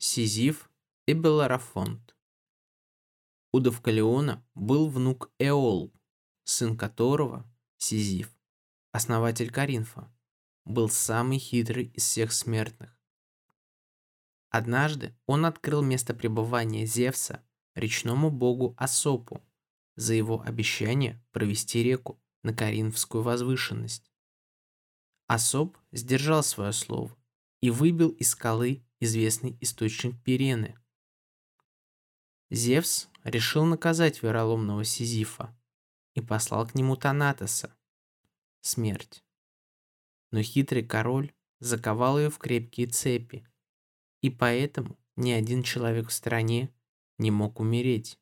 Сизиф 0.00 0.70
и 1.06 1.12
Беларафонт. 1.12 2.14
У 3.50 3.58
Довкалиона 3.58 4.46
был 4.54 4.88
внук 4.88 5.32
Эол, 5.40 5.92
сын 6.44 6.76
которого, 6.76 7.44
Сизиф, 7.78 8.32
основатель 8.92 9.50
Каринфа, 9.50 10.08
был 10.64 10.88
самый 10.88 11.38
хитрый 11.38 11.86
из 11.86 12.04
всех 12.04 12.32
смертных. 12.32 12.96
Однажды 14.50 15.16
он 15.26 15.44
открыл 15.44 15.82
место 15.82 16.14
пребывания 16.14 16.86
Зевса 16.86 17.44
речному 17.74 18.30
богу 18.30 18.76
Асопу 18.78 19.42
за 19.96 20.14
его 20.14 20.40
обещание 20.42 21.20
провести 21.32 21.82
реку 21.82 22.22
на 22.44 22.54
Каринфскую 22.54 23.24
возвышенность. 23.24 24.12
Асоп 25.26 25.76
сдержал 25.90 26.44
свое 26.44 26.72
слово 26.72 27.16
и 27.60 27.70
выбил 27.70 28.10
из 28.10 28.30
скалы 28.30 28.84
известный 29.00 29.56
источник 29.60 30.20
Пирены. 30.22 30.78
Зевс 32.50 33.08
решил 33.24 33.64
наказать 33.64 34.22
вероломного 34.22 34.84
Сизифа 34.84 35.56
и 36.14 36.20
послал 36.20 36.66
к 36.66 36.74
нему 36.74 36.96
Танатоса– 36.96 37.76
смерть. 38.60 39.24
Но 40.30 40.42
хитрый 40.42 40.84
король 40.84 41.32
заковал 41.60 42.18
ее 42.18 42.30
в 42.30 42.38
крепкие 42.38 42.86
цепи, 42.86 43.46
и 44.20 44.30
поэтому 44.30 44.98
ни 45.16 45.30
один 45.30 45.62
человек 45.62 46.08
в 46.08 46.12
стране 46.12 46.72
не 47.18 47.30
мог 47.30 47.60
умереть. 47.60 48.18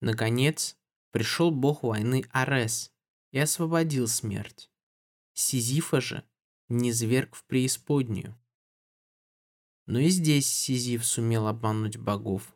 Наконец, 0.00 0.76
пришел 1.10 1.50
бог 1.50 1.82
войны 1.82 2.24
Арес 2.30 2.92
и 3.32 3.38
освободил 3.38 4.06
смерть. 4.06 4.70
Сизифа 5.34 6.00
же 6.00 6.28
низверг 6.68 7.34
в 7.34 7.44
преисподнюю. 7.44 8.38
Но 9.88 10.00
и 10.00 10.10
здесь 10.10 10.46
Сизиф 10.46 11.06
сумел 11.06 11.46
обмануть 11.46 11.96
богов. 11.96 12.54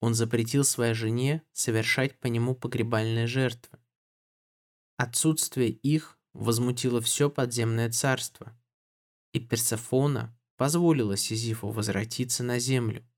Он 0.00 0.14
запретил 0.14 0.64
своей 0.64 0.92
жене 0.92 1.44
совершать 1.52 2.18
по 2.18 2.26
нему 2.26 2.56
погребальные 2.56 3.28
жертвы. 3.28 3.78
Отсутствие 4.96 5.70
их 5.70 6.18
возмутило 6.32 7.00
все 7.00 7.30
подземное 7.30 7.88
царство, 7.88 8.58
и 9.32 9.38
Персефона 9.38 10.36
позволила 10.56 11.16
Сизифу 11.16 11.68
возвратиться 11.70 12.42
на 12.42 12.58
землю, 12.58 13.08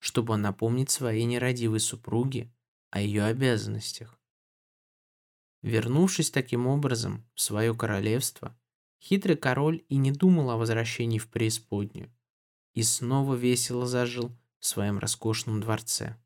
чтобы 0.00 0.36
напомнить 0.36 0.90
своей 0.90 1.26
нерадивой 1.26 1.78
супруге 1.78 2.52
о 2.90 3.00
ее 3.00 3.22
обязанностях. 3.26 4.20
Вернувшись 5.62 6.32
таким 6.32 6.66
образом 6.66 7.24
в 7.34 7.42
свое 7.42 7.76
королевство, 7.76 8.58
хитрый 9.00 9.36
король 9.36 9.84
и 9.88 9.98
не 9.98 10.10
думал 10.10 10.50
о 10.50 10.56
возвращении 10.56 11.20
в 11.20 11.28
преисподнюю 11.30 12.12
и 12.80 12.82
снова 12.82 13.34
весело 13.34 13.86
зажил 13.86 14.34
в 14.58 14.64
своем 14.64 14.98
роскошном 14.98 15.60
дворце. 15.60 16.16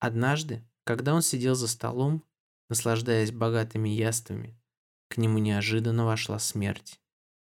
Однажды, 0.00 0.66
когда 0.82 1.14
он 1.14 1.22
сидел 1.22 1.54
за 1.54 1.68
столом, 1.68 2.24
наслаждаясь 2.68 3.30
богатыми 3.30 3.88
яствами, 3.88 4.58
к 5.06 5.16
нему 5.16 5.38
неожиданно 5.38 6.04
вошла 6.04 6.40
смерть 6.40 7.00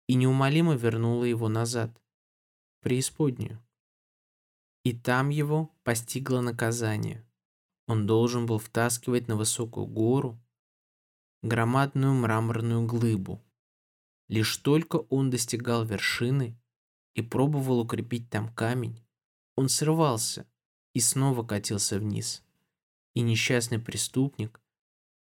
и 0.08 0.14
неумолимо 0.14 0.74
вернула 0.74 1.22
его 1.22 1.48
назад, 1.48 1.96
в 2.72 2.82
преисподнюю. 2.82 3.64
И 4.82 4.92
там 4.92 5.28
его 5.28 5.72
постигло 5.84 6.40
наказание. 6.40 7.24
Он 7.86 8.08
должен 8.08 8.46
был 8.46 8.58
втаскивать 8.58 9.28
на 9.28 9.36
высокую 9.36 9.86
гору 9.86 10.36
громадную 11.42 12.14
мраморную 12.14 12.84
глыбу. 12.88 13.40
Лишь 14.26 14.56
только 14.56 14.96
он 14.96 15.30
достигал 15.30 15.84
вершины, 15.84 16.58
и 17.19 17.22
пробовал 17.22 17.80
укрепить 17.80 18.30
там 18.30 18.48
камень, 18.55 19.05
он 19.56 19.69
срывался 19.69 20.47
и 20.92 21.00
снова 21.00 21.44
катился 21.44 21.98
вниз. 21.98 22.44
И 23.14 23.22
несчастный 23.22 23.80
преступник 23.80 24.61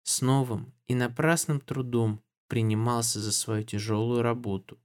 с 0.03 0.22
новым 0.22 0.72
и 0.88 0.94
напрасным 0.94 1.59
трудом 1.59 2.23
принимался 2.47 3.19
за 3.19 3.31
свою 3.31 3.63
тяжелую 3.63 4.22
работу. 4.22 4.79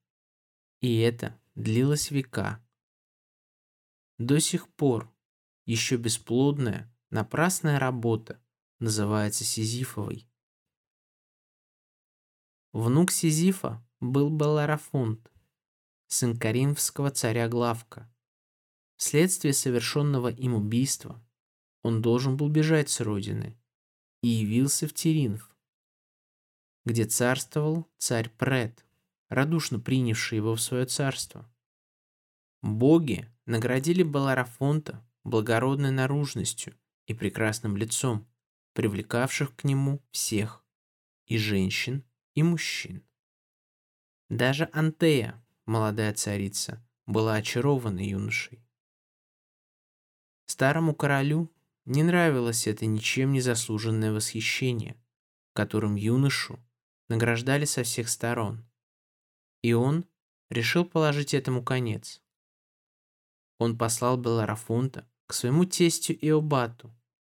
И 0.81 0.98
это 0.98 1.38
длилось 1.54 2.10
века. 2.10 2.65
До 4.19 4.41
сих 4.41 4.69
пор 4.69 5.12
еще 5.66 5.97
бесплодная, 5.97 6.91
напрасная 7.10 7.78
работа 7.78 8.42
называется 8.78 9.44
Сизифовой. 9.44 10.26
Внук 12.72 13.10
Сизифа 13.10 13.86
был 14.00 14.31
Баларафонт, 14.31 15.34
сын 16.14 16.36
каримского 16.36 17.10
царя 17.10 17.48
Главка. 17.48 18.08
Вследствие 18.97 19.52
совершенного 19.52 20.28
им 20.28 20.54
убийства 20.54 21.20
он 21.82 22.02
должен 22.02 22.36
был 22.36 22.48
бежать 22.48 22.88
с 22.88 23.00
родины 23.00 23.58
и 24.22 24.28
явился 24.28 24.86
в 24.86 24.94
Теринф, 24.94 25.50
где 26.84 27.04
царствовал 27.04 27.91
царь 27.98 28.30
Прет, 28.30 28.86
радушно 29.28 29.80
принявший 29.80 30.36
его 30.36 30.54
в 30.54 30.60
свое 30.60 30.86
царство. 30.86 31.53
Боги 32.62 33.28
наградили 33.44 34.04
Баларафонта 34.04 35.04
благородной 35.24 35.91
наружностью 35.91 36.78
и 37.06 37.14
прекрасным 37.14 37.76
лицом, 37.76 38.24
привлекавших 38.74 39.56
к 39.56 39.64
нему 39.64 40.00
всех, 40.12 40.64
и 41.26 41.38
женщин, 41.38 42.04
и 42.34 42.44
мужчин. 42.44 43.03
Даже 44.28 44.70
Антея, 44.72 45.44
молодая 45.66 46.12
царица, 46.14 46.86
была 47.06 47.34
очарована 47.34 48.00
юношей. 48.00 48.64
Старому 50.47 50.94
королю 50.94 51.50
не 51.84 52.02
нравилось 52.02 52.66
это 52.66 52.86
ничем 52.86 53.32
не 53.32 53.41
заслуженное 53.41 54.12
восхищение, 54.12 54.97
которым 55.53 55.97
юношу 55.97 56.58
награждали 57.08 57.64
со 57.64 57.82
всех 57.82 58.08
сторон. 58.08 58.64
И 59.62 59.72
он 59.72 60.06
решил 60.50 60.84
положить 60.84 61.34
этому 61.34 61.62
конец. 61.62 62.22
Он 63.58 63.78
послал 63.78 64.16
Беларафонта 64.16 65.08
к 65.26 65.32
своему 65.32 65.64
тестю 65.64 66.14
Иобату, 66.14 66.94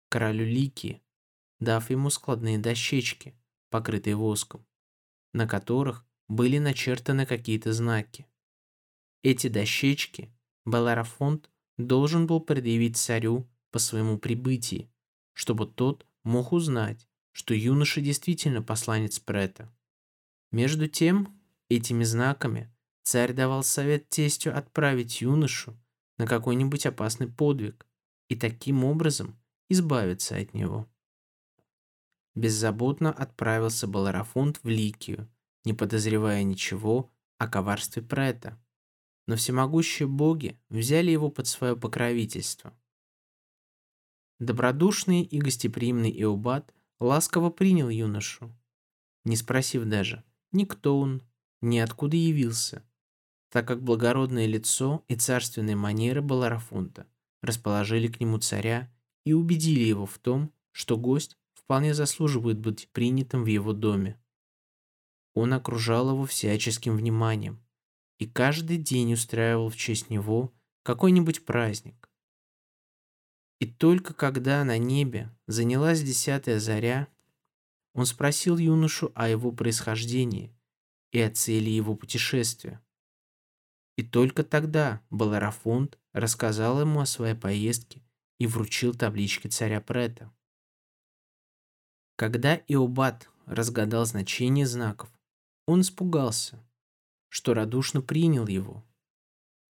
королю 0.09 0.45
Ликии, 0.45 1.03
дав 1.61 1.89
ему 1.91 2.11
складные 2.11 2.59
дощечки, 2.59 3.39
покрытые 3.71 4.17
воском, 4.17 4.67
на 5.33 5.47
которых 5.47 6.05
были 6.29 6.59
начертаны 6.59 7.27
какие-то 7.27 7.73
знаки. 7.73 8.27
Эти 9.23 9.49
дощечки 9.49 10.33
Баларафонт 10.65 11.51
должен 11.79 12.27
был 12.27 12.41
предъявить 12.41 12.97
царю 12.97 13.49
по 13.71 13.79
своему 13.79 14.19
прибытии, 14.19 14.91
чтобы 15.35 15.67
тот 15.67 16.07
мог 16.25 16.53
узнать, 16.53 17.07
что 17.33 17.55
юноша 17.55 18.01
действительно 18.01 18.63
посланец 18.63 19.19
Прета. 19.19 19.73
Между 20.51 20.89
тем, 20.89 21.41
этими 21.69 22.05
знаками 22.05 22.73
царь 23.03 23.33
давал 23.33 23.63
совет 23.63 24.09
тестю 24.09 24.57
отправить 24.57 25.21
юношу 25.21 25.79
на 26.19 26.27
какой-нибудь 26.27 26.87
опасный 26.87 27.29
подвиг 27.29 27.87
и 28.29 28.37
таким 28.37 28.85
образом 28.85 29.39
избавиться 29.69 30.37
от 30.37 30.55
него. 30.55 30.89
Беззаботно 32.35 33.11
отправился 33.13 33.87
Баларафонт 33.87 34.61
в 34.63 34.69
Ликию, 34.69 35.29
не 35.67 35.75
подозревая 35.75 36.45
ничего 36.45 37.13
о 37.37 37.49
коварстве 37.49 38.01
Прета. 38.01 38.59
Но 39.27 39.37
всемогущие 39.37 40.07
боги 40.07 40.59
взяли 40.71 41.11
его 41.11 41.29
под 41.29 41.49
свое 41.49 41.77
покровительство. 41.77 42.73
Добродушный 44.39 45.23
и 45.23 45.39
гостеприимный 45.39 46.13
Иобат 46.23 46.73
ласково 47.01 47.51
принял 47.51 47.89
юношу, 47.89 48.57
не 49.25 49.37
спросив 49.37 49.85
даже, 49.87 50.23
ни 50.53 50.65
кто 50.65 51.01
он, 51.01 51.23
ни 51.61 51.79
откуда 51.79 52.17
явился, 52.17 52.85
так 53.51 53.67
как 53.67 53.83
благородное 53.83 54.47
лицо 54.47 55.05
и 55.09 55.17
царственные 55.17 55.75
манеры 55.75 56.23
Баларафунта 56.23 57.09
расположили 57.43 58.07
к 58.07 58.21
нему 58.21 58.39
царя 58.39 58.93
и 59.25 59.33
убедили 59.33 59.81
его 59.81 60.07
в 60.07 60.19
том, 60.19 60.53
что 60.71 60.97
гость 60.97 61.37
вполне 61.55 61.93
заслуживает 61.93 62.61
быть 62.61 62.89
принятым 62.93 63.43
в 63.43 63.47
его 63.47 63.73
доме. 63.73 64.21
Он 65.37 65.53
окружал 65.53 66.09
его 66.13 66.25
всяческим 66.25 66.97
вниманием 66.97 67.63
и 68.19 68.27
каждый 68.27 68.79
день 68.79 69.13
устраивал 69.13 69.69
в 69.69 69.77
честь 69.77 70.09
него 70.09 70.55
какой-нибудь 70.83 71.45
праздник. 71.45 72.11
И 73.61 73.67
только 73.67 74.15
когда 74.15 74.65
на 74.65 74.79
небе 74.79 75.31
занялась 75.47 76.01
десятая 76.01 76.59
заря, 76.59 77.09
он 77.93 78.07
спросил 78.07 78.57
юношу 78.57 79.13
о 79.15 79.29
его 79.29 79.53
происхождении 79.53 80.57
и 81.13 81.21
о 81.21 81.31
цели 81.31 81.69
его 81.69 81.95
путешествия. 81.95 82.83
И 83.97 84.03
только 84.03 84.43
тогда 84.43 85.03
Баларафонт 85.11 85.99
рассказал 86.15 86.81
ему 86.81 87.01
о 87.01 87.07
своей 87.07 87.35
поездке 87.35 88.03
и 88.39 88.47
вручил 88.47 88.95
таблички 88.95 89.49
царя 89.49 89.83
Прета. 89.83 90.33
Когда 92.17 92.57
Иобат 92.69 93.29
разгадал 93.45 94.07
значение 94.07 94.65
знаков, 94.65 95.11
он 95.67 95.81
испугался, 95.83 96.65
что 97.29 97.55
радушно 97.55 98.01
принял 98.01 98.47
его. 98.47 98.85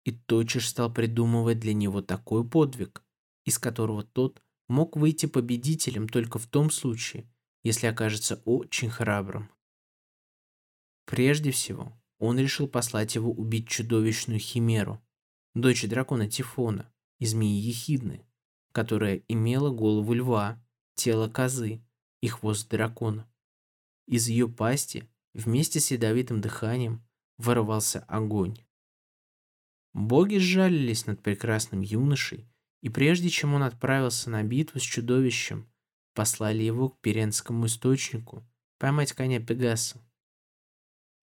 и 0.04 0.12
тотчас 0.12 0.66
стал 0.66 0.94
придумывать 0.94 1.60
для 1.60 1.74
него 1.74 2.00
такой 2.04 2.48
подвиг, 2.48 3.04
из 3.44 3.58
которого 3.58 4.04
тот 4.04 4.44
мог 4.68 4.96
выйти 4.96 5.26
победителем 5.26 6.08
только 6.08 6.38
в 6.38 6.46
том 6.46 6.70
случае, 6.70 7.28
если 7.64 7.88
окажется 7.88 8.40
очень 8.46 8.92
храбрым. 8.92 9.50
Прежде 11.06 11.50
всего, 11.50 11.92
он 12.20 12.38
решил 12.38 12.68
послать 12.68 13.16
его 13.16 13.32
убить 13.32 13.68
чудовищную 13.68 14.40
химеру, 14.40 15.04
дочь 15.56 15.88
дракона 15.88 16.30
Тифона 16.30 16.94
и 17.18 17.26
змеи 17.26 17.60
Ехидны, 17.60 18.26
которая 18.74 19.24
имела 19.28 19.72
голову 19.72 20.14
льва, 20.14 20.64
тело 20.94 21.28
козы 21.30 21.84
и 22.22 22.28
хвост 22.28 22.70
дракона. 22.70 23.28
Из 24.08 24.28
ее 24.28 24.48
пасти 24.48 25.10
вместе 25.36 25.80
с 25.80 25.92
ядовитым 25.92 26.42
дыханием 26.42 27.06
вырывался 27.38 28.00
огонь. 28.08 28.58
Боги 29.94 30.38
сжалились 30.38 31.06
над 31.06 31.22
прекрасным 31.22 31.82
юношей, 31.82 32.50
и 32.82 32.90
прежде 32.90 33.30
чем 33.30 33.54
он 33.54 33.64
отправился 33.64 34.30
на 34.30 34.44
битву 34.44 34.80
с 34.80 34.84
чудовищем, 34.84 35.70
послали 36.14 36.64
его 36.64 36.90
к 36.90 37.00
Перенскому 37.02 37.66
источнику 37.68 38.48
поймать 38.78 39.14
коня 39.14 39.40
Пегаса. 39.40 40.02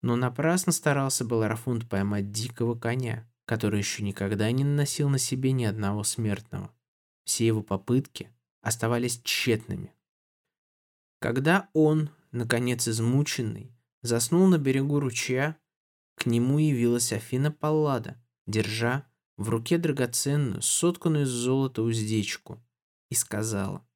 Но 0.03 0.17
напрасно 0.17 0.73
старался 0.73 1.25
был 1.25 1.43
Арафунт 1.43 1.89
поймать 1.89 2.31
дикого 2.31 2.79
коня, 2.79 3.29
который 3.45 3.79
еще 3.79 4.03
никогда 4.03 4.51
не 4.51 4.65
наносил 4.65 5.09
на 5.09 5.19
себе 5.19 5.53
ни 5.53 5.65
одного 5.65 6.05
смертного. 6.05 6.73
Все 7.25 7.47
его 7.47 7.63
попытки 7.63 8.31
оставались 8.61 9.21
тщетными. 9.23 9.93
Когда 11.21 11.69
он, 11.73 12.11
наконец 12.31 12.87
измученный, 12.87 13.76
заснул 14.07 14.47
на 14.47 14.59
берегу 14.59 15.01
ручья, 15.01 15.59
к 16.15 16.27
нему 16.27 16.59
явилась 16.59 17.13
Афина 17.13 17.53
Паллада, 17.53 18.23
держа 18.47 19.07
в 19.37 19.49
руке 19.51 19.79
драгоценную, 19.79 20.63
сотканную 20.63 21.25
из 21.25 21.29
золота 21.29 21.83
уздечку, 21.83 22.65
и 23.11 23.15
сказала, 23.15 23.87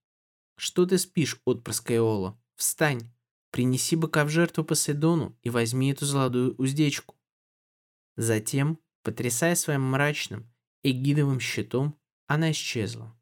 «Что 0.56 0.84
ты 0.84 0.98
спишь, 0.98 1.40
отпрыск 1.44 1.90
Эола? 1.92 2.38
Встань, 2.56 3.10
принеси 3.50 3.96
быка 3.96 4.24
в 4.24 4.28
жертву 4.28 4.64
Посейдону 4.64 5.38
и 5.42 5.50
возьми 5.50 5.92
эту 5.92 6.04
золотую 6.04 6.54
уздечку». 6.56 7.16
Затем, 8.16 8.78
потрясая 9.02 9.54
своим 9.54 9.82
мрачным 9.82 10.52
эгидовым 10.82 11.40
щитом, 11.40 11.98
она 12.26 12.50
исчезла. 12.50 13.16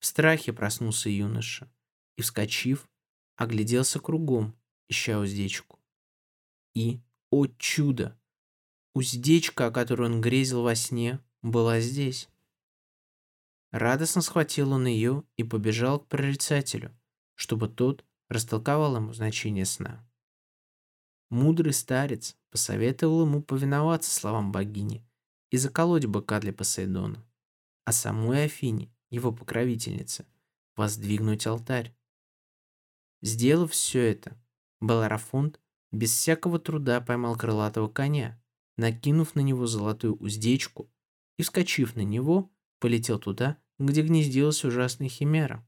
В 0.00 0.06
страхе 0.06 0.52
проснулся 0.52 1.08
юноша 1.08 1.72
и, 2.16 2.22
вскочив, 2.22 2.88
огляделся 3.36 3.98
кругом, 4.00 4.57
ища 4.88 5.18
уздечку. 5.18 5.78
И, 6.74 7.00
о 7.30 7.46
чудо! 7.46 8.18
Уздечка, 8.94 9.66
о 9.66 9.70
которой 9.70 10.08
он 10.08 10.20
грезил 10.20 10.62
во 10.62 10.74
сне, 10.74 11.20
была 11.42 11.80
здесь. 11.80 12.28
Радостно 13.70 14.22
схватил 14.22 14.72
он 14.72 14.86
ее 14.86 15.24
и 15.36 15.44
побежал 15.44 16.00
к 16.00 16.08
прорицателю, 16.08 16.96
чтобы 17.34 17.68
тот 17.68 18.04
растолковал 18.28 18.96
ему 18.96 19.12
значение 19.12 19.66
сна. 19.66 20.06
Мудрый 21.30 21.74
старец 21.74 22.36
посоветовал 22.50 23.26
ему 23.26 23.42
повиноваться 23.42 24.10
словам 24.10 24.50
богини 24.50 25.06
и 25.50 25.58
заколоть 25.58 26.06
быка 26.06 26.40
для 26.40 26.52
Посейдона, 26.52 27.24
а 27.84 27.92
самой 27.92 28.44
Афине, 28.44 28.90
его 29.10 29.32
покровительнице, 29.32 30.26
воздвигнуть 30.76 31.46
алтарь. 31.46 31.94
Сделав 33.20 33.72
все 33.72 34.00
это, 34.00 34.40
Баларафонт 34.80 35.60
без 35.90 36.12
всякого 36.12 36.58
труда 36.58 37.00
поймал 37.00 37.36
крылатого 37.36 37.88
коня, 37.88 38.42
накинув 38.76 39.34
на 39.34 39.40
него 39.40 39.66
золотую 39.66 40.16
уздечку 40.16 40.90
и, 41.36 41.42
вскочив 41.42 41.96
на 41.96 42.02
него, 42.02 42.52
полетел 42.78 43.18
туда, 43.18 43.58
где 43.78 44.02
гнездилась 44.02 44.64
ужасная 44.64 45.08
химера. 45.08 45.66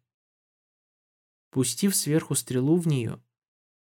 Пустив 1.51 1.97
сверху 1.97 2.35
стрелу 2.35 2.77
в 2.77 2.87
нее, 2.87 3.23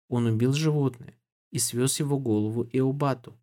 он 0.08 0.26
убил 0.26 0.54
животное 0.54 1.20
и 1.52 1.60
свез 1.60 2.00
его 2.00 2.18
голову 2.18 2.68
Эубату. 2.72 3.38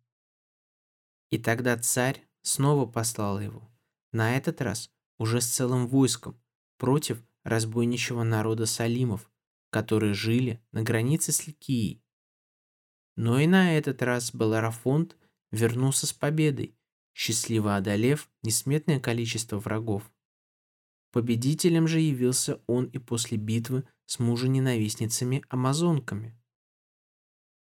И 1.29 1.37
тогда 1.37 1.77
царь 1.77 2.27
снова 2.41 2.85
послал 2.85 3.39
его, 3.39 3.69
на 4.11 4.35
этот 4.35 4.61
раз 4.61 4.89
уже 5.17 5.41
с 5.41 5.47
целым 5.47 5.87
войском, 5.87 6.41
против 6.77 7.23
разбойничего 7.43 8.23
народа 8.23 8.65
Салимов, 8.65 9.29
которые 9.69 10.13
жили 10.13 10.61
на 10.71 10.83
границе 10.83 11.31
с 11.31 11.47
Ликией. 11.47 12.03
Но 13.15 13.39
и 13.39 13.47
на 13.47 13.77
этот 13.77 14.01
раз 14.01 14.33
Беларафонт 14.33 15.17
вернулся 15.51 16.07
с 16.07 16.13
победой, 16.13 16.77
счастливо 17.13 17.75
одолев 17.75 18.29
несметное 18.43 18.99
количество 18.99 19.57
врагов. 19.57 20.11
Победителем 21.11 21.87
же 21.87 21.99
явился 21.99 22.61
он 22.67 22.85
и 22.85 22.99
после 22.99 23.37
битвы 23.37 23.83
с 24.05 24.19
мужа-ненавистницами-амазонками. 24.19 26.39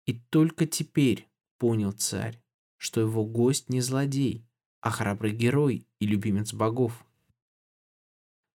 И 0.06 0.20
только 0.30 0.66
теперь 0.66 1.28
понял 1.58 1.92
царь, 1.92 2.42
что 2.76 3.00
его 3.00 3.24
гость 3.24 3.68
не 3.68 3.80
злодей, 3.80 4.46
а 4.80 4.90
храбрый 4.90 5.32
герой 5.32 5.86
и 5.98 6.06
любимец 6.06 6.52
богов. 6.52 7.04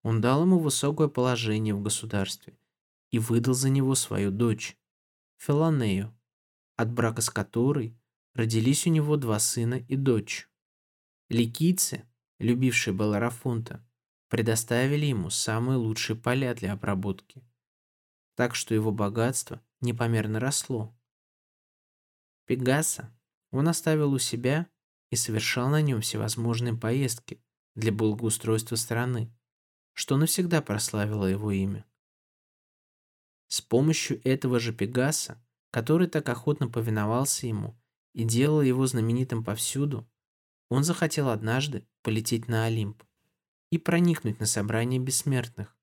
Он 0.03 0.21
дал 0.21 0.43
ему 0.43 0.59
высокое 0.59 1.09
положение 1.09 1.75
в 1.75 1.83
государстве 1.83 2.59
и 3.17 3.19
выдал 3.19 3.55
за 3.55 3.71
него 3.71 3.95
свою 3.95 4.31
дочь, 4.31 4.77
Феланею, 5.39 6.15
от 6.77 6.93
брака 6.93 7.23
с 7.23 7.31
которой 7.31 7.99
родились 8.35 8.87
у 8.87 8.91
него 8.91 9.17
два 9.17 9.39
сына 9.39 9.77
и 9.77 9.97
дочь. 9.97 10.51
Ликийцы, 11.31 12.07
любившие 12.39 12.93
Беларафонта, 12.93 13.83
предоставили 14.29 15.07
ему 15.07 15.31
самые 15.31 15.79
лучшие 15.79 16.15
поля 16.15 16.55
для 16.55 16.75
обработки, 16.75 17.43
так 18.35 18.55
что 18.55 18.75
его 18.75 18.93
богатство 18.93 19.63
непомерно 19.81 20.39
росло. 20.39 20.95
Пегаса 22.45 23.19
он 23.51 23.67
оставил 23.67 24.13
у 24.13 24.19
себя 24.19 24.67
и 25.09 25.17
совершал 25.17 25.71
на 25.71 25.81
нем 25.81 26.03
всевозможные 26.03 26.77
поездки 26.77 27.43
для 27.75 27.93
благоустройства 27.93 28.77
страны, 28.77 29.35
что 29.95 30.19
навсегда 30.19 30.61
прославило 30.61 31.25
его 31.25 31.51
имя. 31.51 31.87
С 33.49 33.61
помощью 33.61 34.21
этого 34.27 34.59
же 34.59 34.73
Пегаса 34.73 35.43
который 35.77 36.07
так 36.07 36.27
охотно 36.31 36.69
повиновался 36.69 37.47
ему 37.47 37.79
и 38.15 38.25
делал 38.25 38.63
его 38.63 38.87
знаменитым 38.87 39.45
повсюду, 39.45 40.09
он 40.71 40.85
захотел 40.85 41.29
однажды 41.29 41.87
полететь 42.01 42.49
на 42.49 42.65
Олимп 42.65 43.05
и 43.71 43.77
проникнуть 43.77 44.41
на 44.41 44.47
собрание 44.47 44.99
бессмертных. 44.99 45.77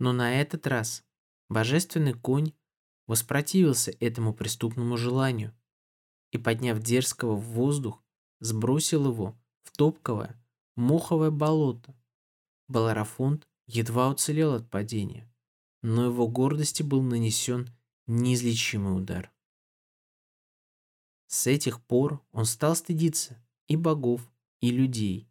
Но 0.00 0.12
на 0.12 0.40
этот 0.40 0.66
раз 0.66 1.04
божественный 1.48 2.12
конь 2.12 2.52
воспротивился 3.06 3.92
этому 4.00 4.34
преступному 4.34 4.96
желанию 4.96 5.56
и, 6.32 6.38
подняв 6.38 6.80
дерзкого 6.80 7.36
в 7.36 7.44
воздух, 7.52 8.02
сбросил 8.40 9.12
его 9.12 9.38
в 9.62 9.70
топковое, 9.76 10.44
моховое 10.74 11.30
болото. 11.30 11.94
Баларафонт 12.66 13.46
едва 13.68 14.08
уцелел 14.08 14.54
от 14.54 14.68
падения, 14.68 15.29
но 15.82 16.06
его 16.06 16.28
гордости 16.28 16.82
был 16.82 17.02
нанесен 17.02 17.68
неизлечимый 18.06 18.96
удар. 18.96 19.32
С 21.26 21.46
этих 21.46 21.80
пор 21.82 22.24
он 22.32 22.44
стал 22.44 22.74
стыдиться 22.74 23.42
и 23.68 23.76
богов, 23.76 24.20
и 24.60 24.70
людей, 24.70 25.28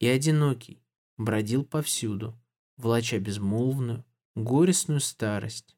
и 0.00 0.08
одинокий 0.08 0.82
бродил 1.16 1.64
повсюду, 1.64 2.38
влача 2.76 3.18
безмолвную, 3.18 4.04
горестную 4.34 5.00
старость. 5.00 5.76